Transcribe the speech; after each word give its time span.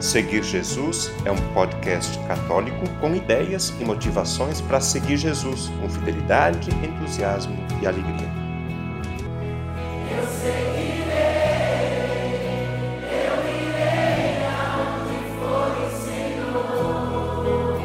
Seguir 0.00 0.44
Jesus 0.44 1.10
é 1.24 1.32
um 1.32 1.54
podcast 1.54 2.18
católico 2.28 2.84
com 3.00 3.14
ideias 3.14 3.70
e 3.80 3.84
motivações 3.84 4.60
para 4.60 4.78
seguir 4.78 5.16
Jesus 5.16 5.70
com 5.80 5.88
fidelidade, 5.88 6.68
entusiasmo 6.84 7.56
e 7.82 7.86
alegria. 7.86 8.28
Eu 10.14 10.26
seguirei, 10.28 11.06
eu 13.00 13.40
irei 13.56 14.44
aonde 14.44 15.16
for 15.38 15.72
o 15.80 15.88
Senhor. 16.04 17.80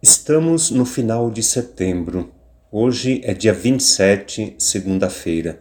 Estamos 0.00 0.70
no 0.70 0.84
final 0.84 1.28
de 1.28 1.42
setembro. 1.42 2.32
Hoje 2.70 3.20
é 3.24 3.34
dia 3.34 3.52
27, 3.52 4.54
segunda-feira. 4.60 5.58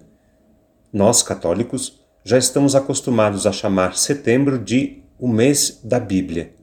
Nós, 0.94 1.24
católicos, 1.24 2.07
já 2.28 2.38
estamos 2.38 2.76
acostumados 2.76 3.48
a 3.48 3.54
chamar 3.54 3.96
setembro 3.96 4.60
de 4.60 5.02
o 5.18 5.30
mês 5.30 5.80
da 5.82 5.98
Bíblia. 5.98 6.54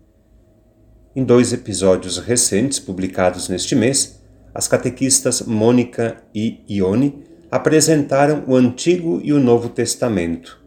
Em 1.16 1.24
dois 1.24 1.54
episódios 1.54 2.18
recentes 2.18 2.78
publicados 2.78 3.48
neste 3.48 3.74
mês, 3.74 4.22
as 4.54 4.68
catequistas 4.68 5.40
Mônica 5.40 6.22
e 6.34 6.62
Ione 6.68 7.24
apresentaram 7.50 8.44
o 8.46 8.54
Antigo 8.54 9.22
e 9.24 9.32
o 9.32 9.40
Novo 9.40 9.70
Testamento. 9.70 10.62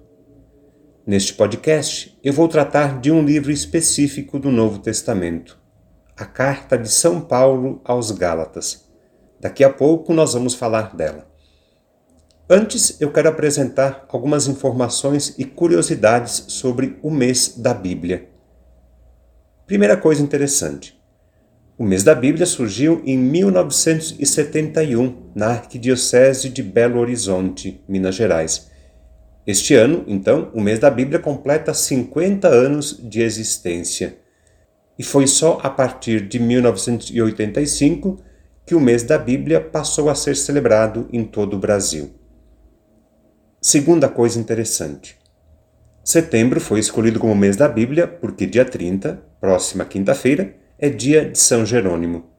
Neste 1.05 1.35
podcast, 1.35 2.17
eu 2.23 2.33
vou 2.33 2.47
tratar 2.47 2.99
de 2.99 3.11
um 3.11 3.23
livro 3.23 3.51
específico 3.51 4.39
do 4.39 4.49
Novo 4.49 4.79
Testamento, 4.79 5.59
a 6.17 6.25
Carta 6.25 6.75
de 6.75 6.89
São 6.89 7.21
Paulo 7.21 7.81
aos 7.85 8.09
Gálatas. 8.09 8.89
Daqui 9.39 9.63
a 9.63 9.69
pouco 9.71 10.11
nós 10.11 10.33
vamos 10.33 10.55
falar 10.55 10.95
dela. 10.95 11.36
Antes, 12.49 12.95
eu 13.01 13.11
quero 13.11 13.27
apresentar 13.27 14.05
algumas 14.07 14.47
informações 14.47 15.35
e 15.37 15.43
curiosidades 15.43 16.45
sobre 16.47 16.97
o 17.03 17.11
mês 17.11 17.55
da 17.57 17.73
Bíblia. 17.73 18.29
Primeira 19.65 19.97
coisa 19.97 20.23
interessante: 20.23 20.97
o 21.77 21.83
mês 21.83 22.03
da 22.03 22.15
Bíblia 22.15 22.45
surgiu 22.45 23.01
em 23.05 23.17
1971, 23.17 25.31
na 25.35 25.47
Arquidiocese 25.47 26.47
de 26.47 26.63
Belo 26.63 27.01
Horizonte, 27.01 27.83
Minas 27.85 28.15
Gerais. 28.15 28.71
Este 29.45 29.75
ano, 29.75 30.05
então, 30.07 30.49
o 30.53 30.61
mês 30.61 30.79
da 30.79 30.89
Bíblia 30.89 31.19
completa 31.19 31.73
50 31.73 32.47
anos 32.47 32.97
de 32.97 33.21
existência. 33.21 34.19
E 34.97 35.03
foi 35.03 35.27
só 35.27 35.59
a 35.61 35.69
partir 35.69 36.25
de 36.25 36.39
1985 36.39 38.23
que 38.65 38.73
o 38.73 38.79
mês 38.79 39.03
da 39.03 39.17
Bíblia 39.17 39.59
passou 39.59 40.09
a 40.09 40.15
ser 40.15 40.37
celebrado 40.37 41.09
em 41.11 41.25
todo 41.25 41.55
o 41.55 41.59
Brasil. 41.59 42.15
Segunda 43.59 44.07
coisa 44.07 44.39
interessante. 44.39 45.17
Setembro 46.03 46.61
foi 46.61 46.79
escolhido 46.79 47.19
como 47.19 47.35
mês 47.35 47.57
da 47.57 47.67
Bíblia 47.67 48.07
porque 48.07 48.45
dia 48.45 48.63
30, 48.63 49.19
próxima 49.41 49.83
quinta-feira, 49.83 50.55
é 50.77 50.89
dia 50.89 51.27
de 51.27 51.39
São 51.39 51.65
Jerônimo. 51.65 52.29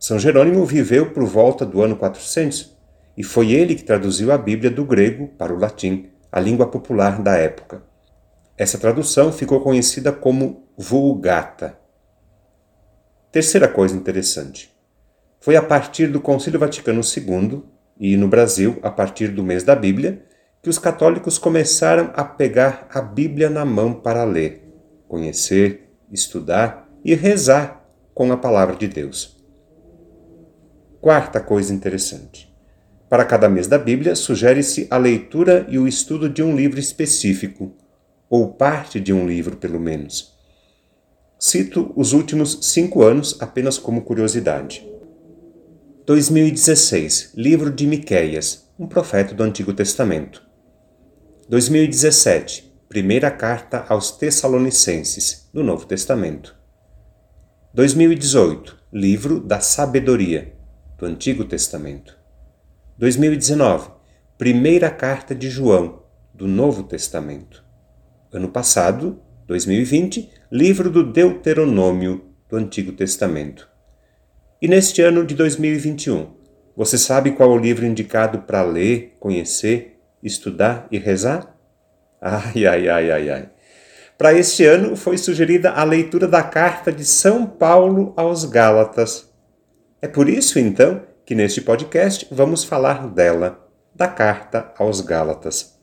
São 0.00 0.18
Jerônimo 0.18 0.64
viveu 0.64 1.12
por 1.12 1.24
volta 1.24 1.66
do 1.66 1.82
ano 1.82 1.96
400 1.96 2.74
e 3.14 3.22
foi 3.22 3.52
ele 3.52 3.74
que 3.74 3.84
traduziu 3.84 4.32
a 4.32 4.38
Bíblia 4.38 4.70
do 4.70 4.86
grego 4.86 5.28
para 5.36 5.52
o 5.52 5.58
latim, 5.58 6.08
a 6.32 6.40
língua 6.40 6.66
popular 6.66 7.20
da 7.20 7.36
época. 7.36 7.82
Essa 8.56 8.78
tradução 8.78 9.30
ficou 9.30 9.60
conhecida 9.60 10.12
como 10.12 10.66
Vulgata. 10.78 11.78
Terceira 13.30 13.68
coisa 13.68 13.94
interessante. 13.94 14.74
Foi 15.40 15.56
a 15.56 15.62
partir 15.62 16.06
do 16.06 16.22
Concílio 16.22 16.58
Vaticano 16.58 17.02
II 17.02 17.62
e 18.00 18.16
no 18.16 18.28
Brasil, 18.28 18.78
a 18.82 18.90
partir 18.90 19.28
do 19.28 19.44
mês 19.44 19.62
da 19.62 19.76
Bíblia, 19.76 20.26
que 20.68 20.70
os 20.70 20.78
católicos 20.78 21.38
começaram 21.38 22.12
a 22.14 22.22
pegar 22.22 22.86
a 22.92 23.00
Bíblia 23.00 23.48
na 23.48 23.64
mão 23.64 23.94
para 23.94 24.22
ler, 24.22 24.70
conhecer, 25.08 25.88
estudar 26.12 26.86
e 27.02 27.14
rezar 27.14 27.88
com 28.12 28.30
a 28.30 28.36
palavra 28.36 28.76
de 28.76 28.86
Deus. 28.86 29.42
Quarta 31.00 31.40
coisa 31.40 31.72
interessante. 31.72 32.54
Para 33.08 33.24
cada 33.24 33.48
mês 33.48 33.66
da 33.66 33.78
Bíblia, 33.78 34.14
sugere-se 34.14 34.86
a 34.90 34.98
leitura 34.98 35.64
e 35.70 35.78
o 35.78 35.88
estudo 35.88 36.28
de 36.28 36.42
um 36.42 36.54
livro 36.54 36.78
específico, 36.78 37.74
ou 38.28 38.52
parte 38.52 39.00
de 39.00 39.10
um 39.10 39.26
livro, 39.26 39.56
pelo 39.56 39.80
menos. 39.80 40.36
Cito 41.38 41.94
os 41.96 42.12
últimos 42.12 42.58
cinco 42.60 43.02
anos 43.02 43.38
apenas 43.40 43.78
como 43.78 44.02
curiosidade. 44.02 44.86
2016, 46.04 47.32
livro 47.34 47.70
de 47.70 47.86
Miqueias, 47.86 48.68
um 48.78 48.86
profeta 48.86 49.34
do 49.34 49.42
Antigo 49.42 49.72
Testamento. 49.72 50.46
2017, 51.50 52.70
primeira 52.90 53.30
carta 53.30 53.86
aos 53.88 54.10
Tessalonicenses, 54.10 55.48
do 55.50 55.64
Novo 55.64 55.86
Testamento. 55.86 56.54
2018, 57.72 58.76
livro 58.92 59.40
da 59.40 59.58
Sabedoria, 59.58 60.52
do 60.98 61.06
Antigo 61.06 61.46
Testamento. 61.46 62.14
2019, 62.98 63.88
primeira 64.36 64.90
carta 64.90 65.34
de 65.34 65.48
João, 65.48 66.02
do 66.34 66.46
Novo 66.46 66.82
Testamento. 66.82 67.64
Ano 68.30 68.50
passado, 68.50 69.18
2020, 69.46 70.28
livro 70.52 70.90
do 70.90 71.02
Deuteronômio, 71.02 72.26
do 72.46 72.56
Antigo 72.58 72.92
Testamento. 72.92 73.66
E 74.60 74.68
neste 74.68 75.00
ano 75.00 75.24
de 75.24 75.34
2021, 75.34 76.30
você 76.76 76.98
sabe 76.98 77.32
qual 77.32 77.50
o 77.50 77.58
livro 77.58 77.86
indicado 77.86 78.40
para 78.40 78.60
ler, 78.60 79.16
conhecer 79.18 79.97
estudar 80.22 80.86
e 80.90 80.98
rezar? 80.98 81.54
Ai, 82.20 82.66
ai, 82.66 82.88
ai, 82.88 83.10
ai, 83.10 83.30
ai. 83.30 83.50
Para 84.16 84.34
este 84.34 84.64
ano 84.64 84.96
foi 84.96 85.16
sugerida 85.16 85.70
a 85.70 85.84
leitura 85.84 86.26
da 86.26 86.42
carta 86.42 86.90
de 86.90 87.04
São 87.04 87.46
Paulo 87.46 88.12
aos 88.16 88.44
Gálatas. 88.44 89.28
É 90.02 90.08
por 90.08 90.28
isso, 90.28 90.58
então, 90.58 91.02
que 91.24 91.34
neste 91.34 91.60
podcast 91.60 92.26
vamos 92.30 92.64
falar 92.64 93.06
dela, 93.08 93.68
da 93.94 94.08
carta 94.08 94.72
aos 94.76 95.00
Gálatas. 95.00 95.78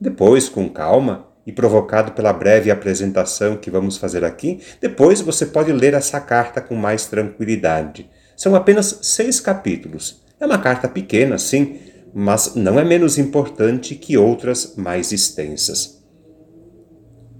Depois, 0.00 0.48
com 0.48 0.68
calma 0.68 1.26
e 1.44 1.50
provocado 1.52 2.12
pela 2.12 2.32
breve 2.32 2.70
apresentação 2.70 3.56
que 3.56 3.70
vamos 3.70 3.96
fazer 3.96 4.24
aqui, 4.24 4.60
depois 4.80 5.20
você 5.20 5.46
pode 5.46 5.72
ler 5.72 5.94
essa 5.94 6.20
carta 6.20 6.60
com 6.60 6.76
mais 6.76 7.06
tranquilidade. 7.06 8.08
São 8.36 8.54
apenas 8.54 9.00
seis 9.02 9.40
capítulos. 9.40 10.22
É 10.38 10.46
uma 10.46 10.58
carta 10.58 10.86
pequena, 10.86 11.38
sim, 11.38 11.80
mas 12.14 12.54
não 12.54 12.78
é 12.78 12.84
menos 12.84 13.18
importante 13.18 13.94
que 13.94 14.16
outras 14.16 14.74
mais 14.76 15.12
extensas. 15.12 16.04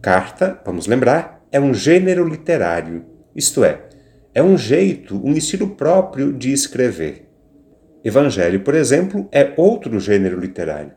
Carta, 0.00 0.60
vamos 0.64 0.86
lembrar, 0.86 1.44
é 1.50 1.58
um 1.58 1.74
gênero 1.74 2.26
literário, 2.26 3.04
isto 3.34 3.64
é, 3.64 3.88
é 4.34 4.42
um 4.42 4.56
jeito, 4.56 5.20
um 5.24 5.32
estilo 5.32 5.70
próprio 5.70 6.32
de 6.32 6.52
escrever. 6.52 7.28
Evangelho, 8.04 8.60
por 8.60 8.74
exemplo, 8.74 9.28
é 9.32 9.52
outro 9.56 9.98
gênero 9.98 10.38
literário. 10.38 10.92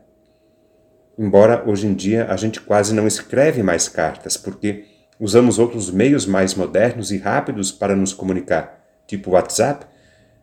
Embora 1.18 1.68
hoje 1.68 1.86
em 1.86 1.94
dia 1.94 2.26
a 2.26 2.36
gente 2.36 2.60
quase 2.60 2.94
não 2.94 3.06
escreve 3.06 3.62
mais 3.62 3.88
cartas, 3.88 4.36
porque 4.36 4.84
usamos 5.18 5.58
outros 5.58 5.90
meios 5.90 6.26
mais 6.26 6.54
modernos 6.54 7.10
e 7.10 7.18
rápidos 7.18 7.70
para 7.70 7.94
nos 7.96 8.12
comunicar, 8.12 8.80
tipo 9.06 9.32
WhatsApp, 9.32 9.86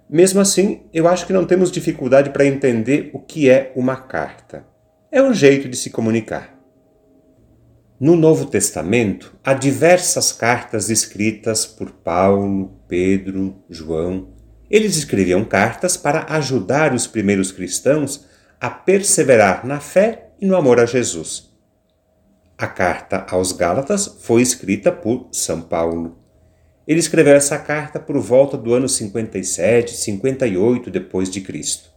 mesmo 0.10 0.42
assim, 0.42 0.82
eu 0.92 1.08
acho 1.08 1.28
que 1.28 1.34
não 1.34 1.46
temos 1.46 1.72
dificuldade 1.72 2.32
para 2.32 2.46
entender 2.46 3.12
o 3.14 3.20
que 3.20 3.50
é 3.50 3.72
uma 3.76 3.96
carta. 3.96 4.66
É 5.12 5.22
um 5.22 5.34
jeito 5.34 5.70
de 5.70 5.78
se 5.78 5.90
comunicar. 5.90 6.58
No 8.00 8.16
Novo 8.16 8.46
Testamento, 8.46 9.36
há 9.44 9.54
diversas 9.54 10.32
cartas 10.32 10.90
escritas 10.90 11.66
por 11.66 11.92
Paulo, 11.92 12.80
Pedro, 12.88 13.62
João. 13.70 14.30
Eles 14.70 14.96
escreviam 14.96 15.44
cartas 15.44 15.98
para 15.98 16.26
ajudar 16.34 16.94
os 16.94 17.06
primeiros 17.06 17.52
cristãos 17.52 18.26
a 18.60 18.70
perseverar 18.70 19.66
na 19.66 19.80
fé 19.80 20.32
e 20.40 20.46
no 20.46 20.56
amor 20.56 20.80
a 20.80 20.86
Jesus. 20.86 21.50
A 22.58 22.68
carta 22.68 23.26
aos 23.30 23.52
Gálatas 23.52 24.08
foi 24.22 24.42
escrita 24.42 24.92
por 24.92 25.28
São 25.32 25.62
Paulo. 25.62 26.19
Ele 26.90 27.00
escreveu 27.00 27.36
essa 27.36 27.60
carta 27.60 28.00
por 28.00 28.18
volta 28.18 28.58
do 28.58 28.74
ano 28.74 28.90
57, 28.90 29.96
58 29.96 30.90
depois 30.90 31.30
de 31.30 31.40
Cristo. 31.40 31.92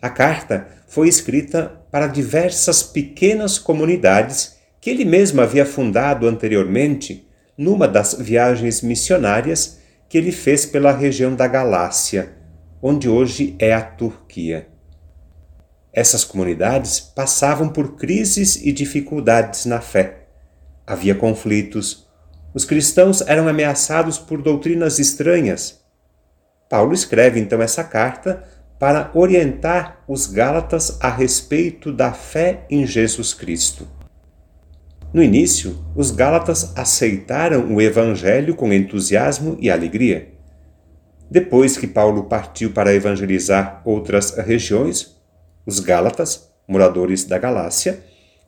A 0.00 0.08
carta 0.08 0.66
foi 0.88 1.08
escrita 1.08 1.78
para 1.90 2.06
diversas 2.06 2.82
pequenas 2.82 3.58
comunidades 3.58 4.56
que 4.80 4.88
ele 4.88 5.04
mesmo 5.04 5.42
havia 5.42 5.66
fundado 5.66 6.26
anteriormente 6.26 7.28
numa 7.54 7.86
das 7.86 8.14
viagens 8.14 8.80
missionárias 8.80 9.78
que 10.08 10.16
ele 10.16 10.32
fez 10.32 10.64
pela 10.64 10.96
região 10.96 11.34
da 11.34 11.46
Galácia, 11.46 12.32
onde 12.80 13.10
hoje 13.10 13.54
é 13.58 13.74
a 13.74 13.82
Turquia. 13.82 14.68
Essas 15.92 16.24
comunidades 16.24 16.98
passavam 16.98 17.68
por 17.68 17.96
crises 17.96 18.56
e 18.56 18.72
dificuldades 18.72 19.66
na 19.66 19.82
fé. 19.82 20.28
Havia 20.86 21.14
conflitos, 21.14 22.01
os 22.54 22.64
cristãos 22.64 23.22
eram 23.22 23.48
ameaçados 23.48 24.18
por 24.18 24.42
doutrinas 24.42 24.98
estranhas. 24.98 25.80
Paulo 26.68 26.92
escreve 26.92 27.40
então 27.40 27.60
essa 27.60 27.84
carta 27.84 28.44
para 28.78 29.10
orientar 29.14 30.02
os 30.08 30.26
Gálatas 30.26 30.98
a 31.00 31.08
respeito 31.08 31.92
da 31.92 32.12
fé 32.12 32.66
em 32.68 32.86
Jesus 32.86 33.32
Cristo. 33.32 33.86
No 35.12 35.22
início, 35.22 35.78
os 35.94 36.10
Gálatas 36.10 36.72
aceitaram 36.76 37.74
o 37.74 37.80
Evangelho 37.80 38.54
com 38.54 38.72
entusiasmo 38.72 39.56
e 39.60 39.70
alegria. 39.70 40.32
Depois 41.30 41.76
que 41.76 41.86
Paulo 41.86 42.24
partiu 42.24 42.72
para 42.72 42.94
evangelizar 42.94 43.82
outras 43.84 44.36
regiões, 44.38 45.16
os 45.64 45.80
Gálatas, 45.80 46.50
moradores 46.66 47.24
da 47.24 47.38
Galácia, 47.38 48.02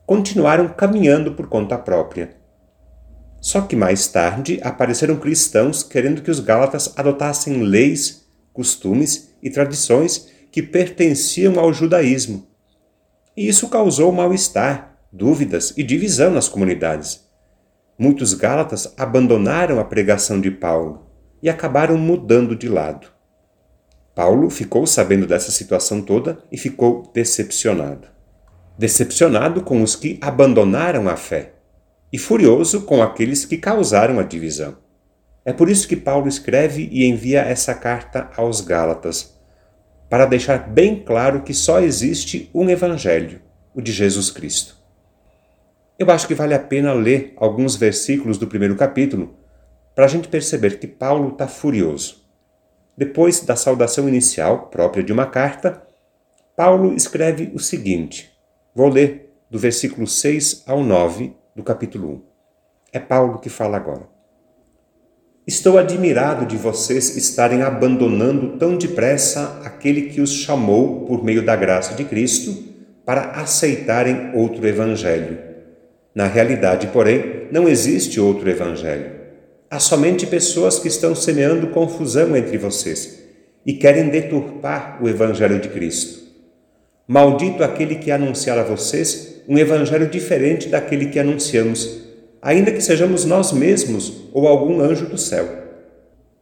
continuaram 0.06 0.68
caminhando 0.68 1.32
por 1.32 1.48
conta 1.48 1.78
própria. 1.78 2.43
Só 3.44 3.60
que 3.60 3.76
mais 3.76 4.06
tarde 4.06 4.58
apareceram 4.62 5.16
cristãos 5.16 5.82
querendo 5.82 6.22
que 6.22 6.30
os 6.30 6.40
Gálatas 6.40 6.94
adotassem 6.96 7.60
leis, 7.60 8.26
costumes 8.54 9.34
e 9.42 9.50
tradições 9.50 10.30
que 10.50 10.62
pertenciam 10.62 11.60
ao 11.60 11.70
judaísmo. 11.70 12.48
E 13.36 13.46
isso 13.46 13.68
causou 13.68 14.10
mal-estar, 14.10 14.96
dúvidas 15.12 15.74
e 15.76 15.82
divisão 15.82 16.30
nas 16.30 16.48
comunidades. 16.48 17.22
Muitos 17.98 18.32
Gálatas 18.32 18.94
abandonaram 18.96 19.78
a 19.78 19.84
pregação 19.84 20.40
de 20.40 20.50
Paulo 20.50 21.06
e 21.42 21.50
acabaram 21.50 21.98
mudando 21.98 22.56
de 22.56 22.66
lado. 22.66 23.08
Paulo 24.14 24.48
ficou 24.48 24.86
sabendo 24.86 25.26
dessa 25.26 25.52
situação 25.52 26.00
toda 26.00 26.38
e 26.50 26.56
ficou 26.56 27.10
decepcionado. 27.12 28.08
Decepcionado 28.78 29.60
com 29.60 29.82
os 29.82 29.94
que 29.94 30.18
abandonaram 30.22 31.10
a 31.10 31.16
fé 31.16 31.53
e 32.14 32.18
furioso 32.18 32.82
com 32.82 33.02
aqueles 33.02 33.44
que 33.44 33.58
causaram 33.58 34.20
a 34.20 34.22
divisão. 34.22 34.76
É 35.44 35.52
por 35.52 35.68
isso 35.68 35.88
que 35.88 35.96
Paulo 35.96 36.28
escreve 36.28 36.88
e 36.92 37.04
envia 37.06 37.40
essa 37.40 37.74
carta 37.74 38.30
aos 38.36 38.60
Gálatas, 38.60 39.36
para 40.08 40.24
deixar 40.24 40.58
bem 40.58 41.02
claro 41.02 41.42
que 41.42 41.52
só 41.52 41.80
existe 41.80 42.48
um 42.54 42.70
Evangelho, 42.70 43.42
o 43.74 43.82
de 43.82 43.90
Jesus 43.90 44.30
Cristo. 44.30 44.76
Eu 45.98 46.08
acho 46.08 46.28
que 46.28 46.36
vale 46.36 46.54
a 46.54 46.60
pena 46.60 46.92
ler 46.92 47.32
alguns 47.36 47.74
versículos 47.74 48.38
do 48.38 48.46
primeiro 48.46 48.76
capítulo 48.76 49.36
para 49.92 50.04
a 50.04 50.08
gente 50.08 50.28
perceber 50.28 50.78
que 50.78 50.86
Paulo 50.86 51.30
está 51.30 51.48
furioso. 51.48 52.24
Depois 52.96 53.40
da 53.40 53.56
saudação 53.56 54.08
inicial, 54.08 54.68
própria 54.68 55.02
de 55.02 55.12
uma 55.12 55.26
carta, 55.26 55.82
Paulo 56.56 56.94
escreve 56.94 57.50
o 57.52 57.58
seguinte: 57.58 58.30
vou 58.72 58.88
ler 58.88 59.34
do 59.50 59.58
versículo 59.58 60.06
6 60.06 60.62
ao 60.64 60.84
9 60.84 61.42
do 61.54 61.62
capítulo 61.62 62.08
1. 62.08 62.22
É 62.92 62.98
Paulo 62.98 63.38
que 63.38 63.48
fala 63.48 63.76
agora. 63.76 64.08
Estou 65.46 65.78
admirado 65.78 66.46
de 66.46 66.56
vocês 66.56 67.16
estarem 67.16 67.62
abandonando 67.62 68.56
tão 68.58 68.78
depressa 68.78 69.60
aquele 69.64 70.10
que 70.10 70.20
os 70.20 70.32
chamou 70.32 71.04
por 71.04 71.22
meio 71.22 71.44
da 71.44 71.54
graça 71.54 71.94
de 71.94 72.04
Cristo 72.04 72.56
para 73.04 73.32
aceitarem 73.32 74.34
outro 74.34 74.66
evangelho. 74.66 75.38
Na 76.14 76.26
realidade, 76.26 76.86
porém, 76.88 77.48
não 77.50 77.68
existe 77.68 78.20
outro 78.20 78.48
evangelho 78.48 79.24
Há 79.74 79.80
somente 79.80 80.24
pessoas 80.24 80.78
que 80.78 80.86
estão 80.86 81.16
semeando 81.16 81.66
confusão 81.66 82.36
entre 82.36 82.56
vocês 82.56 83.24
e 83.66 83.72
querem 83.72 84.08
deturpar 84.08 85.02
o 85.02 85.08
Evangelho 85.08 85.58
de 85.58 85.68
Cristo. 85.68 86.22
Maldito 87.08 87.64
aquele 87.64 87.96
que 87.96 88.12
anunciar 88.12 88.56
a 88.56 88.62
vocês 88.62 89.33
um 89.48 89.58
Evangelho 89.58 90.08
diferente 90.08 90.68
daquele 90.68 91.06
que 91.06 91.18
anunciamos, 91.18 92.02
ainda 92.40 92.72
que 92.72 92.80
sejamos 92.80 93.24
nós 93.24 93.52
mesmos 93.52 94.28
ou 94.32 94.46
algum 94.46 94.80
anjo 94.80 95.06
do 95.06 95.18
céu. 95.18 95.48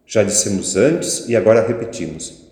Já 0.07 0.23
dissemos 0.23 0.77
antes 0.77 1.29
e 1.29 1.37
agora 1.37 1.67
repetimos: 1.67 2.51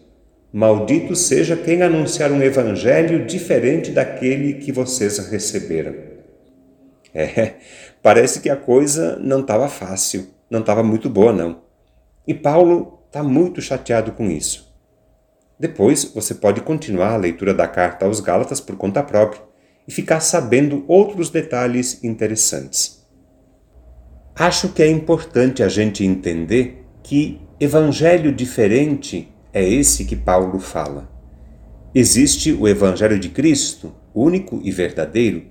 Maldito 0.52 1.14
seja 1.14 1.56
quem 1.56 1.82
anunciar 1.82 2.32
um 2.32 2.42
Evangelho 2.42 3.26
diferente 3.26 3.90
daquele 3.90 4.54
que 4.54 4.72
vocês 4.72 5.18
receberam. 5.18 5.94
É, 7.14 7.54
parece 8.02 8.40
que 8.40 8.48
a 8.48 8.56
coisa 8.56 9.16
não 9.20 9.40
estava 9.40 9.68
fácil 9.68 10.28
não 10.50 10.60
estava 10.60 10.82
muito 10.82 11.08
boa, 11.08 11.32
não. 11.32 11.62
E 12.26 12.34
Paulo 12.34 13.04
está 13.06 13.22
muito 13.22 13.62
chateado 13.62 14.10
com 14.12 14.28
isso. 14.28 14.68
Depois 15.58 16.04
você 16.04 16.34
pode 16.34 16.60
continuar 16.62 17.12
a 17.12 17.18
leitura 17.18 17.54
da 17.54 17.68
carta 17.68 18.04
aos 18.04 18.18
Gálatas 18.18 18.60
por 18.60 18.76
conta 18.76 19.02
própria 19.02 19.40
e 19.90 19.92
ficar 19.92 20.20
sabendo 20.20 20.84
outros 20.86 21.30
detalhes 21.30 22.04
interessantes. 22.04 23.04
Acho 24.36 24.68
que 24.68 24.84
é 24.84 24.88
importante 24.88 25.64
a 25.64 25.68
gente 25.68 26.04
entender 26.04 26.86
que 27.02 27.40
evangelho 27.58 28.30
diferente 28.30 29.34
é 29.52 29.68
esse 29.68 30.04
que 30.04 30.14
Paulo 30.14 30.60
fala. 30.60 31.10
Existe 31.92 32.52
o 32.52 32.68
evangelho 32.68 33.18
de 33.18 33.30
Cristo, 33.30 33.92
único 34.14 34.60
e 34.62 34.70
verdadeiro, 34.70 35.46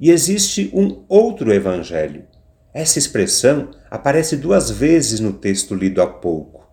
e 0.00 0.10
existe 0.10 0.68
um 0.74 1.04
outro 1.08 1.54
evangelho, 1.54 2.24
essa 2.74 2.98
expressão 2.98 3.70
aparece 3.88 4.36
duas 4.36 4.68
vezes 4.68 5.20
no 5.20 5.32
texto 5.32 5.76
lido 5.76 6.02
há 6.02 6.08
pouco. 6.08 6.68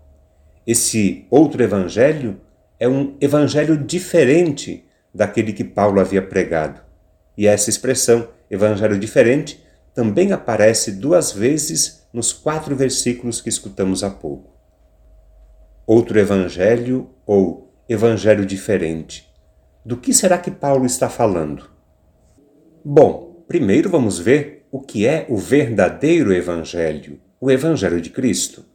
Esse 0.65 1.27
outro 1.29 1.61
evangelho 1.61 2.41
é 2.79 2.89
um 2.89 3.15
evangelho 3.21 3.77
diferente 3.77 4.83
daquele 5.13 5.53
que 5.53 5.63
Paulo 5.63 5.99
havia 5.99 6.23
pregado. 6.23 6.92
E 7.37 7.47
essa 7.47 7.69
expressão, 7.69 8.29
evangelho 8.49 8.97
diferente, 8.97 9.63
também 9.93 10.31
aparece 10.31 10.91
duas 10.91 11.31
vezes 11.31 12.07
nos 12.13 12.31
quatro 12.31 12.75
versículos 12.75 13.41
que 13.41 13.49
escutamos 13.49 14.03
há 14.03 14.09
pouco. 14.09 14.53
Outro 15.85 16.19
evangelho 16.19 17.09
ou 17.25 17.73
evangelho 17.89 18.45
diferente. 18.45 19.29
Do 19.85 19.97
que 19.97 20.13
será 20.13 20.37
que 20.37 20.51
Paulo 20.51 20.85
está 20.85 21.09
falando? 21.09 21.69
Bom, 22.85 23.43
primeiro 23.47 23.89
vamos 23.89 24.17
ver 24.19 24.65
o 24.73 24.81
que 24.81 25.05
é 25.05 25.27
o 25.29 25.37
verdadeiro 25.37 26.33
Evangelho, 26.33 27.19
o 27.39 27.51
Evangelho 27.51 28.01
de 28.01 28.09
Cristo. 28.09 28.65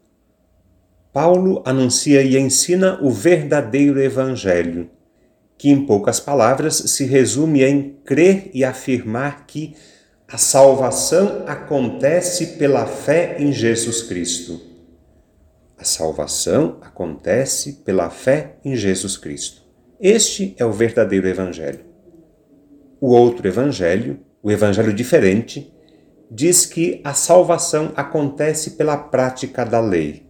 Paulo 1.13 1.61
anuncia 1.67 2.23
e 2.23 2.39
ensina 2.39 3.01
o 3.03 3.11
verdadeiro 3.11 4.01
Evangelho, 4.01 4.89
que, 5.59 5.69
em 5.69 5.85
poucas 5.85 6.21
palavras, 6.21 6.77
se 6.77 7.05
resume 7.05 7.65
em 7.65 7.99
crer 8.05 8.51
e 8.55 8.65
afirmar 8.65 9.45
que 9.45 9.75
a 10.27 10.39
salvação 10.39 11.43
acontece 11.47 12.59
pela 12.59 12.87
fé 12.87 13.37
em 13.41 13.53
Jesus 13.53 14.03
Cristo. 14.03 14.61
A 15.77 15.85
salvação 15.85 16.79
acontece 16.81 17.83
pela 17.85 18.09
fé 18.09 18.57
em 18.65 18.77
Jesus 18.77 19.17
Cristo. 19.17 19.63
Este 20.01 20.55
é 20.59 20.65
o 20.65 20.73
verdadeiro 20.73 21.27
Evangelho. 21.27 21.81
O 23.01 23.09
outro 23.09 23.47
Evangelho, 23.49 24.21
o 24.43 24.53
Evangelho 24.53 24.93
diferente, 24.93 25.73
diz 26.31 26.67
que 26.67 27.01
a 27.03 27.15
salvação 27.15 27.93
acontece 27.97 28.73
pela 28.73 28.97
prática 28.97 29.65
da 29.65 29.81
lei. 29.81 30.27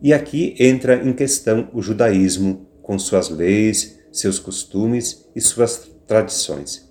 E 0.00 0.12
aqui 0.12 0.56
entra 0.58 0.96
em 1.06 1.12
questão 1.12 1.68
o 1.72 1.82
judaísmo, 1.82 2.66
com 2.82 2.98
suas 2.98 3.28
leis, 3.28 4.01
seus 4.12 4.38
costumes 4.38 5.26
e 5.34 5.40
suas 5.40 5.90
tradições. 6.06 6.88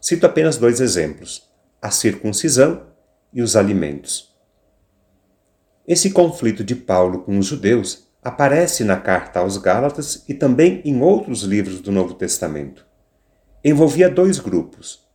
Cito 0.00 0.24
apenas 0.24 0.56
dois 0.56 0.80
exemplos: 0.80 1.50
a 1.82 1.90
circuncisão 1.90 2.86
e 3.32 3.42
os 3.42 3.56
alimentos. 3.56 4.34
Esse 5.86 6.10
conflito 6.10 6.62
de 6.62 6.74
Paulo 6.74 7.22
com 7.22 7.38
os 7.38 7.46
judeus 7.46 8.08
aparece 8.22 8.84
na 8.84 8.96
carta 8.96 9.40
aos 9.40 9.56
Gálatas 9.56 10.24
e 10.28 10.34
também 10.34 10.82
em 10.84 11.00
outros 11.00 11.42
livros 11.42 11.80
do 11.80 11.90
Novo 11.90 12.14
Testamento. 12.14 12.86
Envolvia 13.64 14.08
dois 14.08 14.38
grupos, 14.38 15.08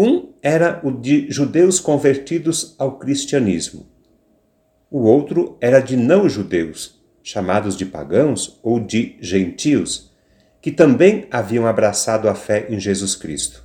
um 0.00 0.32
era 0.40 0.80
o 0.84 0.92
de 0.92 1.28
judeus 1.28 1.80
convertidos 1.80 2.76
ao 2.78 3.00
cristianismo. 3.00 3.84
O 4.88 5.00
outro 5.00 5.58
era 5.60 5.80
de 5.80 5.96
não-judeus, 5.96 6.97
chamados 7.28 7.76
de 7.76 7.84
pagãos 7.84 8.58
ou 8.62 8.80
de 8.80 9.18
gentios, 9.20 10.10
que 10.62 10.72
também 10.72 11.26
haviam 11.30 11.66
abraçado 11.66 12.26
a 12.26 12.34
fé 12.34 12.66
em 12.70 12.80
Jesus 12.80 13.14
Cristo. 13.14 13.62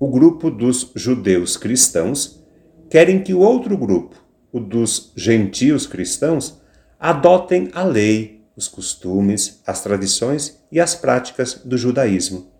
O 0.00 0.08
grupo 0.08 0.50
dos 0.50 0.92
judeus 0.94 1.58
cristãos 1.58 2.42
querem 2.88 3.22
que 3.22 3.34
o 3.34 3.40
outro 3.40 3.76
grupo, 3.76 4.16
o 4.50 4.58
dos 4.58 5.12
gentios 5.14 5.86
cristãos, 5.86 6.58
adotem 6.98 7.68
a 7.74 7.84
lei, 7.84 8.46
os 8.56 8.66
costumes, 8.66 9.60
as 9.66 9.82
tradições 9.82 10.64
e 10.72 10.80
as 10.80 10.94
práticas 10.94 11.60
do 11.66 11.76
judaísmo. 11.76 12.50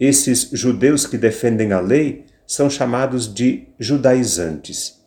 Esses 0.00 0.50
judeus 0.52 1.06
que 1.06 1.16
defendem 1.16 1.72
a 1.72 1.78
lei 1.78 2.26
são 2.44 2.68
chamados 2.68 3.32
de 3.32 3.68
judaizantes. 3.78 5.00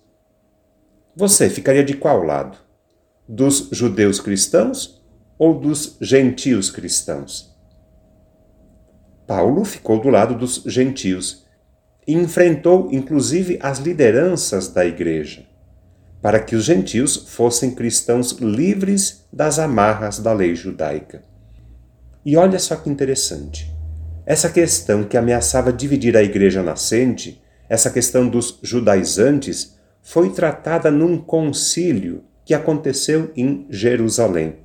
Você 1.14 1.50
ficaria 1.50 1.84
de 1.84 1.96
qual 1.96 2.24
lado? 2.24 2.71
Dos 3.34 3.70
judeus 3.72 4.20
cristãos 4.20 5.02
ou 5.40 5.58
dos 5.58 5.96
gentios 6.02 6.70
cristãos? 6.70 7.56
Paulo 9.26 9.64
ficou 9.64 10.02
do 10.02 10.10
lado 10.10 10.36
dos 10.36 10.64
gentios 10.66 11.46
e 12.06 12.14
enfrentou 12.14 12.90
inclusive 12.92 13.58
as 13.62 13.80
lideranças 13.80 14.68
da 14.68 14.86
igreja, 14.86 15.46
para 16.22 16.42
que 16.42 16.58
os 16.58 16.66
gentios 16.66 17.16
fossem 17.30 17.74
cristãos 17.74 18.34
livres 18.34 19.26
das 19.32 19.60
amarras 19.60 20.20
da 20.20 20.34
lei 20.34 20.54
judaica. 20.54 21.24
E 22.26 22.36
olha 22.36 22.60
só 22.60 22.76
que 22.76 22.90
interessante 22.90 23.74
essa 24.26 24.50
questão 24.50 25.06
que 25.06 25.16
ameaçava 25.16 25.72
dividir 25.72 26.18
a 26.18 26.22
igreja 26.22 26.62
nascente, 26.62 27.42
essa 27.70 27.90
questão 27.90 28.28
dos 28.28 28.60
judaizantes, 28.62 29.78
foi 30.02 30.32
tratada 30.32 30.92
num 30.92 31.18
concílio 31.18 32.26
que 32.52 32.56
aconteceu 32.56 33.32
em 33.34 33.66
Jerusalém. 33.70 34.58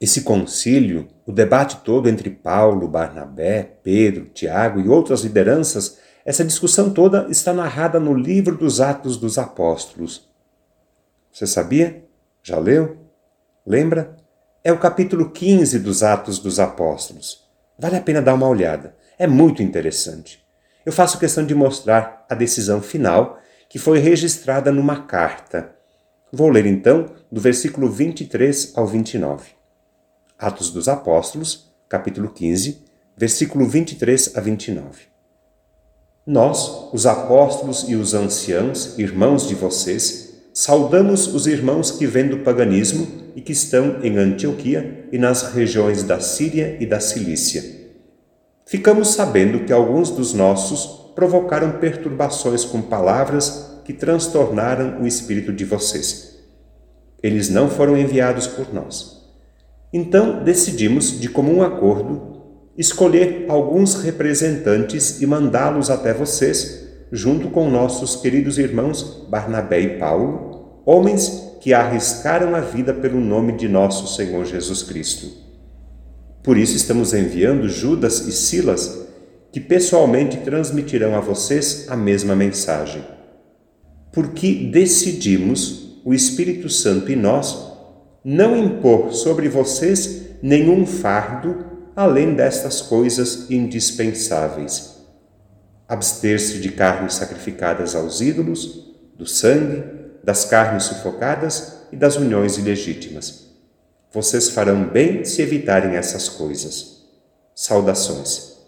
Esse 0.00 0.22
concílio, 0.22 1.08
o 1.26 1.32
debate 1.32 1.76
todo 1.84 2.08
entre 2.08 2.30
Paulo, 2.30 2.88
Barnabé, 2.88 3.76
Pedro, 3.82 4.30
Tiago 4.32 4.80
e 4.80 4.88
outras 4.88 5.20
lideranças, 5.20 5.98
essa 6.24 6.42
discussão 6.42 6.88
toda 6.88 7.26
está 7.28 7.52
narrada 7.52 8.00
no 8.00 8.14
livro 8.14 8.56
dos 8.56 8.80
Atos 8.80 9.18
dos 9.18 9.36
Apóstolos. 9.36 10.26
Você 11.30 11.46
sabia? 11.46 12.02
Já 12.42 12.58
leu? 12.58 12.96
Lembra? 13.66 14.16
É 14.64 14.72
o 14.72 14.78
capítulo 14.78 15.28
15 15.28 15.80
dos 15.80 16.02
Atos 16.02 16.38
dos 16.38 16.58
Apóstolos. 16.58 17.46
Vale 17.78 17.96
a 17.96 18.00
pena 18.00 18.22
dar 18.22 18.32
uma 18.32 18.48
olhada. 18.48 18.96
É 19.18 19.26
muito 19.26 19.62
interessante. 19.62 20.42
Eu 20.86 20.94
faço 20.94 21.18
questão 21.18 21.44
de 21.44 21.54
mostrar 21.54 22.24
a 22.26 22.34
decisão 22.34 22.80
final, 22.80 23.38
que 23.68 23.78
foi 23.78 23.98
registrada 23.98 24.72
numa 24.72 25.02
carta. 25.02 25.78
Vou 26.32 26.48
ler 26.48 26.64
então 26.64 27.06
do 27.30 27.40
versículo 27.40 27.90
23 27.90 28.74
ao 28.76 28.86
29. 28.86 29.48
Atos 30.38 30.70
dos 30.70 30.86
Apóstolos, 30.86 31.72
capítulo 31.88 32.30
15, 32.30 32.84
versículo 33.16 33.66
23 33.66 34.36
a 34.36 34.40
29. 34.40 35.10
Nós, 36.24 36.88
os 36.92 37.04
apóstolos 37.04 37.84
e 37.88 37.96
os 37.96 38.14
anciãos, 38.14 38.96
irmãos 38.96 39.48
de 39.48 39.56
vocês, 39.56 40.34
saudamos 40.54 41.26
os 41.26 41.48
irmãos 41.48 41.90
que 41.90 42.06
vêm 42.06 42.28
do 42.28 42.38
paganismo 42.38 43.08
e 43.34 43.40
que 43.40 43.50
estão 43.50 44.00
em 44.04 44.16
Antioquia 44.16 45.08
e 45.10 45.18
nas 45.18 45.52
regiões 45.52 46.04
da 46.04 46.20
Síria 46.20 46.76
e 46.78 46.86
da 46.86 47.00
Cilícia. 47.00 47.64
Ficamos 48.64 49.08
sabendo 49.08 49.64
que 49.64 49.72
alguns 49.72 50.10
dos 50.10 50.32
nossos 50.32 51.10
provocaram 51.16 51.72
perturbações 51.72 52.64
com 52.64 52.80
palavras 52.80 53.69
que 53.90 53.98
transtornaram 53.98 55.02
o 55.02 55.06
espírito 55.06 55.52
de 55.52 55.64
vocês. 55.64 56.38
Eles 57.22 57.48
não 57.48 57.68
foram 57.68 57.96
enviados 57.96 58.46
por 58.46 58.72
nós 58.72 59.20
então 59.92 60.44
decidimos, 60.44 61.20
de 61.20 61.28
comum 61.28 61.62
acordo, 61.62 62.42
escolher 62.78 63.46
alguns 63.48 63.94
representantes 63.96 65.20
e 65.20 65.26
mandá-los 65.26 65.90
até 65.90 66.14
vocês, 66.14 66.88
junto 67.10 67.50
com 67.50 67.68
nossos 67.68 68.14
queridos 68.16 68.56
irmãos 68.56 69.26
Barnabé 69.28 69.80
e 69.80 69.98
Paulo, 69.98 70.82
homens 70.86 71.56
que 71.60 71.74
arriscaram 71.74 72.54
a 72.54 72.60
vida 72.60 72.94
pelo 72.94 73.20
nome 73.20 73.52
de 73.52 73.68
nosso 73.68 74.14
Senhor 74.14 74.44
Jesus 74.44 74.84
Cristo. 74.84 75.26
Por 76.42 76.56
isso 76.56 76.76
estamos 76.76 77.12
enviando 77.12 77.68
Judas 77.68 78.20
e 78.20 78.32
Silas, 78.32 79.08
que 79.52 79.60
pessoalmente 79.60 80.38
transmitirão 80.38 81.16
a 81.16 81.20
vocês 81.20 81.86
a 81.88 81.96
mesma 81.96 82.36
mensagem. 82.36 83.02
Porque 84.12 84.70
decidimos, 84.72 86.00
o 86.04 86.12
Espírito 86.12 86.68
Santo 86.68 87.10
e 87.10 87.16
nós, 87.16 87.70
não 88.24 88.56
impor 88.56 89.12
sobre 89.12 89.48
vocês 89.48 90.22
nenhum 90.42 90.86
fardo 90.86 91.64
além 91.94 92.34
destas 92.34 92.80
coisas 92.80 93.50
indispensáveis: 93.50 94.96
abster-se 95.88 96.58
de 96.60 96.72
carnes 96.72 97.14
sacrificadas 97.14 97.94
aos 97.94 98.20
ídolos, 98.20 98.94
do 99.16 99.26
sangue, 99.26 99.84
das 100.24 100.44
carnes 100.44 100.84
sufocadas 100.84 101.78
e 101.92 101.96
das 101.96 102.16
uniões 102.16 102.56
ilegítimas. 102.58 103.50
Vocês 104.12 104.48
farão 104.48 104.88
bem 104.88 105.24
se 105.24 105.40
evitarem 105.40 105.96
essas 105.96 106.28
coisas. 106.28 107.04
Saudações. 107.54 108.58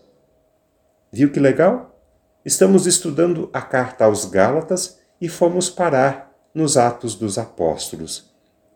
Viu 1.11 1.31
que 1.31 1.41
legal? 1.41 2.01
Estamos 2.45 2.87
estudando 2.87 3.51
a 3.53 3.61
carta 3.61 4.05
aos 4.05 4.25
Gálatas 4.25 5.02
e 5.23 5.29
fomos 5.29 5.71
parar 5.71 6.37
nos 6.53 6.77
Atos 6.77 7.15
dos 7.15 7.39
Apóstolos. 7.39 8.29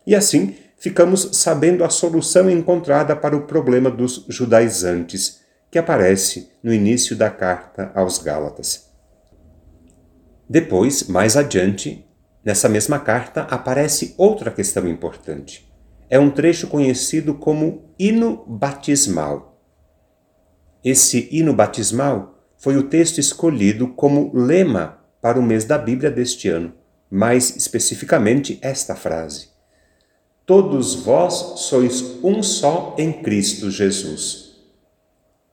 E 0.06 0.14
assim 0.14 0.54
ficamos 0.78 1.30
sabendo 1.32 1.82
a 1.82 1.90
solução 1.90 2.48
encontrada 2.48 3.16
para 3.16 3.36
o 3.36 3.48
problema 3.48 3.90
dos 3.90 4.24
judaizantes, 4.28 5.40
que 5.68 5.76
aparece 5.76 6.52
no 6.62 6.72
início 6.72 7.16
da 7.16 7.28
carta 7.28 7.90
aos 7.96 8.18
Gálatas. 8.18 8.86
Depois, 10.48 11.08
mais 11.08 11.36
adiante, 11.36 12.06
nessa 12.44 12.68
mesma 12.68 13.00
carta, 13.00 13.42
aparece 13.50 14.14
outra 14.16 14.52
questão 14.52 14.86
importante. 14.86 15.68
É 16.08 16.16
um 16.16 16.30
trecho 16.30 16.68
conhecido 16.68 17.34
como 17.34 17.90
hino 17.98 18.44
batismal. 18.46 19.60
Esse 20.84 21.28
hino 21.32 21.52
batismal 21.52 22.38
foi 22.56 22.76
o 22.76 22.84
texto 22.84 23.18
escolhido 23.18 23.88
como 23.88 24.30
lema 24.32 24.95
para 25.26 25.40
o 25.40 25.42
mês 25.42 25.64
da 25.64 25.76
Bíblia 25.76 26.08
deste 26.08 26.48
ano, 26.48 26.72
mais 27.10 27.56
especificamente 27.56 28.60
esta 28.62 28.94
frase 28.94 29.48
Todos 30.46 30.94
vós 30.94 31.32
sois 31.62 32.00
um 32.22 32.44
só 32.44 32.94
em 32.96 33.12
Cristo 33.12 33.68
Jesus. 33.68 34.52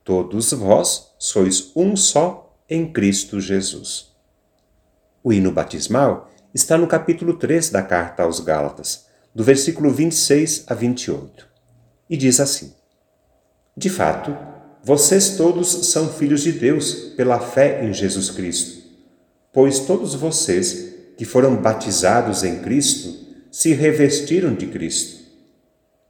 Todos 0.03 0.51
vós 0.51 1.15
sois 1.17 1.71
um 1.75 1.95
só 1.95 2.55
em 2.69 2.93
Cristo 2.93 3.41
Jesus. 3.41 4.11
O 5.23 5.33
hino 5.33 5.51
batismal 5.51 6.29
está 6.53 6.77
no 6.77 6.85
capítulo 6.85 7.33
3 7.33 7.71
da 7.71 7.81
carta 7.81 8.21
aos 8.21 8.39
Gálatas, 8.39 9.07
do 9.33 9.43
versículo 9.43 9.89
26 9.89 10.65
a 10.67 10.75
28, 10.75 11.47
e 12.07 12.15
diz 12.15 12.39
assim: 12.39 12.75
De 13.75 13.89
fato, 13.89 14.37
vocês 14.83 15.35
todos 15.35 15.87
são 15.87 16.13
filhos 16.13 16.43
de 16.43 16.51
Deus 16.51 16.93
pela 17.17 17.39
fé 17.39 17.83
em 17.83 17.91
Jesus 17.91 18.29
Cristo, 18.29 18.82
pois 19.53 19.79
todos 19.79 20.15
vocês 20.15 20.93
que 21.15 21.23
foram 21.23 21.55
batizados 21.55 22.43
em 22.43 22.59
Cristo 22.59 23.23
se 23.51 23.71
revestiram 23.73 24.55
de 24.55 24.65
Cristo. 24.65 25.21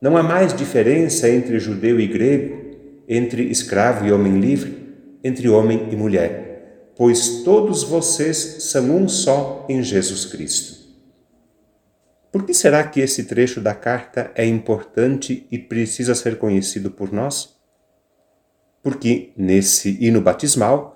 Não 0.02 0.18
há 0.18 0.24
mais 0.24 0.54
diferença 0.54 1.30
entre 1.30 1.60
judeu 1.60 2.00
e 2.00 2.08
grego, 2.08 2.64
entre 3.08 3.44
escravo 3.44 4.06
e 4.06 4.12
homem 4.12 4.40
livre, 4.40 4.82
entre 5.24 5.50
homem 5.50 5.90
e 5.92 5.96
mulher, 5.96 6.92
pois 6.96 7.44
todos 7.44 7.84
vocês 7.84 8.38
são 8.38 8.96
um 8.96 9.08
só 9.08 9.66
em 9.70 9.84
Jesus 9.84 10.26
Cristo. 10.26 10.84
Por 12.32 12.46
que 12.46 12.54
será 12.54 12.84
que 12.84 13.00
esse 13.00 13.26
trecho 13.26 13.62
da 13.62 13.76
carta 13.76 14.32
é 14.36 14.46
importante 14.46 15.46
e 15.52 15.60
precisa 15.60 16.16
ser 16.16 16.38
conhecido 16.38 16.90
por 16.90 17.12
nós? 17.12 17.56
Porque 18.82 19.32
nesse 19.38 19.98
hino 20.02 20.20
batismal, 20.20 20.93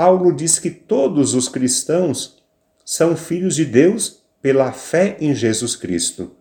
Paulo 0.00 0.32
diz 0.32 0.58
que 0.58 0.70
todos 0.70 1.34
os 1.34 1.46
cristãos 1.46 2.42
são 2.86 3.14
filhos 3.14 3.54
de 3.54 3.66
Deus 3.66 4.24
pela 4.40 4.72
fé 4.72 5.18
em 5.20 5.34
Jesus 5.34 5.76
Cristo, 5.76 6.34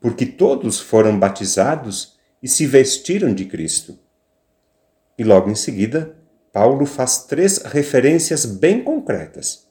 porque 0.00 0.24
todos 0.24 0.80
foram 0.80 1.18
batizados 1.18 2.18
e 2.42 2.48
se 2.48 2.64
vestiram 2.64 3.34
de 3.34 3.44
Cristo. 3.44 3.98
E 5.18 5.24
logo 5.24 5.50
em 5.50 5.54
seguida, 5.54 6.16
Paulo 6.54 6.86
faz 6.86 7.24
três 7.24 7.58
referências 7.58 8.46
bem 8.46 8.82
concretas. 8.82 9.68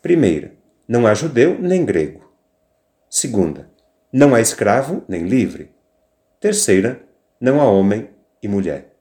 Primeira, 0.00 0.54
não 0.88 1.06
há 1.06 1.12
judeu 1.12 1.60
nem 1.60 1.84
grego. 1.84 2.32
Segunda, 3.10 3.70
não 4.10 4.34
há 4.34 4.40
escravo 4.40 5.04
nem 5.06 5.24
livre. 5.24 5.74
Terceira, 6.40 7.02
não 7.38 7.60
há 7.60 7.64
homem 7.64 8.08
e 8.42 8.48
mulher. 8.48 8.96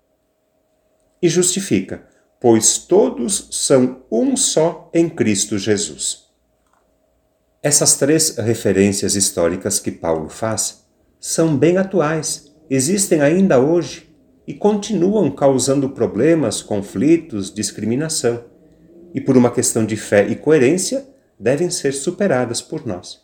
E 1.22 1.30
justifica, 1.30 2.09
pois 2.40 2.78
todos 2.78 3.50
são 3.52 4.04
um 4.12 4.38
só 4.38 4.90
em 4.94 5.10
Cristo 5.10 5.58
Jesus. 5.58 6.30
Essas 7.62 7.98
três 7.98 8.38
referências 8.38 9.16
históricas 9.16 9.80
que 9.80 9.92
Paulo 9.92 10.30
faz 10.30 10.86
são 11.20 11.58
bem 11.58 11.78
atuais, 11.78 12.56
existem 12.70 13.22
ainda 13.22 13.60
hoje 13.60 14.16
e 14.48 14.54
continuam 14.54 15.30
causando 15.30 15.90
problemas, 15.90 16.62
conflitos, 16.62 17.54
discriminação. 17.54 18.46
E 19.14 19.20
por 19.20 19.36
uma 19.36 19.52
questão 19.52 19.86
de 19.86 19.98
fé 19.98 20.26
e 20.28 20.36
coerência, 20.36 21.06
devem 21.38 21.70
ser 21.70 21.94
superadas 21.94 22.62
por 22.62 22.86
nós. 22.86 23.22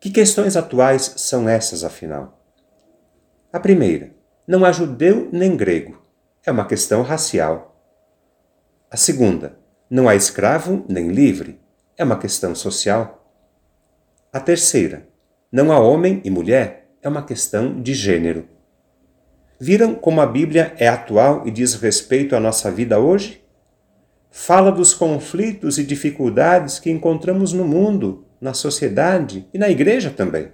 Que 0.00 0.10
questões 0.10 0.56
atuais 0.56 1.14
são 1.16 1.48
essas, 1.48 1.84
afinal? 1.84 2.40
A 3.52 3.60
primeira, 3.60 4.14
não 4.46 4.64
há 4.64 4.72
judeu 4.72 5.28
nem 5.32 5.56
grego. 5.56 6.02
É 6.44 6.50
uma 6.50 6.66
questão 6.66 7.02
racial. 7.02 7.73
A 8.94 8.96
segunda, 8.96 9.58
não 9.90 10.08
há 10.08 10.14
escravo 10.14 10.84
nem 10.88 11.08
livre 11.08 11.58
é 11.98 12.04
uma 12.04 12.16
questão 12.16 12.54
social. 12.54 13.28
A 14.32 14.38
terceira, 14.38 15.08
não 15.50 15.72
há 15.72 15.80
homem 15.80 16.22
e 16.24 16.30
mulher, 16.30 16.92
é 17.02 17.08
uma 17.08 17.24
questão 17.24 17.82
de 17.82 17.92
gênero. 17.92 18.48
Viram 19.58 19.96
como 19.96 20.20
a 20.20 20.26
Bíblia 20.26 20.76
é 20.78 20.86
atual 20.86 21.42
e 21.44 21.50
diz 21.50 21.74
respeito 21.74 22.36
à 22.36 22.40
nossa 22.40 22.70
vida 22.70 23.00
hoje? 23.00 23.42
Fala 24.30 24.70
dos 24.70 24.94
conflitos 24.94 25.76
e 25.76 25.82
dificuldades 25.82 26.78
que 26.78 26.88
encontramos 26.88 27.52
no 27.52 27.64
mundo, 27.64 28.24
na 28.40 28.54
sociedade 28.54 29.48
e 29.52 29.58
na 29.58 29.68
igreja 29.68 30.08
também. 30.08 30.52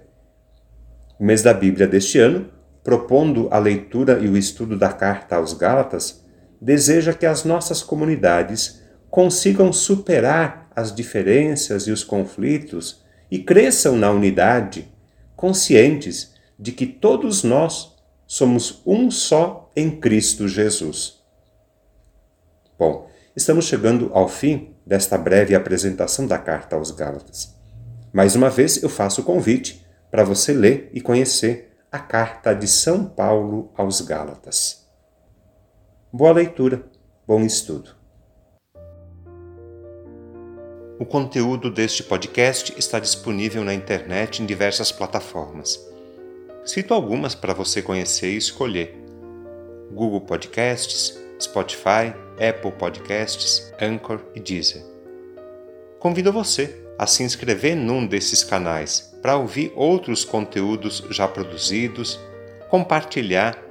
O 1.19 1.23
mês 1.23 1.43
da 1.43 1.53
Bíblia 1.53 1.85
deste 1.87 2.17
ano, 2.17 2.49
propondo 2.83 3.47
a 3.51 3.59
leitura 3.59 4.17
e 4.19 4.27
o 4.27 4.35
estudo 4.35 4.75
da 4.75 4.91
carta 4.91 5.35
aos 5.35 5.53
Gálatas, 5.53 6.21
deseja 6.61 7.13
que 7.13 7.25
as 7.25 7.43
nossas 7.43 7.81
comunidades 7.81 8.81
consigam 9.09 9.73
superar 9.73 10.69
as 10.75 10.93
diferenças 10.93 11.87
e 11.87 11.91
os 11.91 12.03
conflitos 12.03 13.03
e 13.29 13.39
cresçam 13.39 13.97
na 13.97 14.11
unidade, 14.11 14.87
conscientes 15.35 16.33
de 16.59 16.71
que 16.71 16.85
todos 16.85 17.43
nós 17.43 17.97
somos 18.27 18.81
um 18.85 19.09
só 19.09 19.71
em 19.75 19.99
Cristo 19.99 20.47
Jesus. 20.47 21.19
Bom, 22.77 23.09
estamos 23.35 23.65
chegando 23.65 24.11
ao 24.13 24.27
fim 24.27 24.75
desta 24.85 25.17
breve 25.17 25.55
apresentação 25.55 26.27
da 26.27 26.37
carta 26.37 26.75
aos 26.75 26.91
Gálatas. 26.91 27.55
Mais 28.13 28.35
uma 28.35 28.49
vez 28.49 28.81
eu 28.83 28.89
faço 28.89 29.21
o 29.21 29.23
convite 29.23 29.85
para 30.09 30.23
você 30.23 30.53
ler 30.53 30.89
e 30.93 31.01
conhecer 31.01 31.73
a 31.91 31.99
carta 31.99 32.53
de 32.53 32.67
São 32.67 33.05
Paulo 33.05 33.71
aos 33.75 34.01
Gálatas. 34.01 34.80
Boa 36.13 36.33
leitura, 36.33 36.83
bom 37.25 37.39
estudo. 37.39 37.95
O 40.99 41.05
conteúdo 41.05 41.71
deste 41.71 42.03
podcast 42.03 42.77
está 42.77 42.99
disponível 42.99 43.63
na 43.63 43.73
internet 43.73 44.43
em 44.43 44.45
diversas 44.45 44.91
plataformas. 44.91 45.79
Cito 46.65 46.93
algumas 46.93 47.33
para 47.33 47.53
você 47.53 47.81
conhecer 47.81 48.33
e 48.33 48.35
escolher: 48.35 48.93
Google 49.93 50.19
Podcasts, 50.19 51.17
Spotify, 51.41 52.13
Apple 52.33 52.73
Podcasts, 52.73 53.71
Anchor 53.79 54.19
e 54.35 54.41
Deezer. 54.41 54.83
Convido 55.97 56.33
você 56.33 56.75
a 56.99 57.07
se 57.07 57.23
inscrever 57.23 57.77
num 57.77 58.05
desses 58.05 58.43
canais 58.43 59.17
para 59.21 59.37
ouvir 59.37 59.71
outros 59.77 60.25
conteúdos 60.25 61.01
já 61.09 61.25
produzidos, 61.25 62.19
compartilhar 62.69 63.70